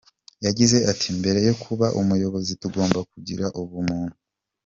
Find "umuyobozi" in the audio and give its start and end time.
2.01-2.51